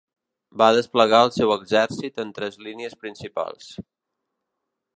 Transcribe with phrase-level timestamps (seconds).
[0.61, 3.69] Va desplegar el seu exèrcit en tres línies principals.